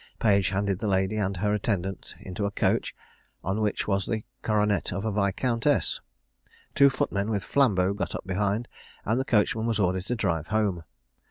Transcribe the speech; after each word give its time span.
Page 0.17 0.49
handed 0.49 0.79
the 0.79 0.87
lady 0.87 1.15
and 1.17 1.37
her 1.37 1.53
attendant 1.53 2.15
into 2.19 2.47
a 2.47 2.49
coach, 2.49 2.95
on 3.43 3.61
which 3.61 3.87
was 3.87 4.07
the 4.07 4.23
coronet 4.41 4.91
of 4.91 5.05
a 5.05 5.11
viscountess. 5.11 6.01
Two 6.73 6.89
footmen 6.89 7.29
with 7.29 7.43
flambeaux 7.43 7.93
got 7.93 8.15
up 8.15 8.25
behind, 8.25 8.67
and 9.05 9.19
the 9.19 9.25
coachman 9.25 9.67
was 9.67 9.79
ordered 9.79 10.07
to 10.07 10.15
drive 10.15 10.47
home. 10.47 10.83